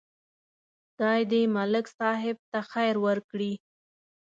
خدای 0.87 1.21
دې 1.31 1.41
ملک 1.55 1.85
صاحب 1.97 2.37
ته 2.51 2.59
خیر 2.71 2.95
ورکړي. 3.05 3.53